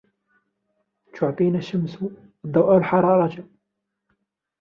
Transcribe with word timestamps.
تعطينا 1.13 1.57
الشمسُ 1.57 1.97
الضوءَ 2.45 2.65
والحرارةَ. 2.73 3.47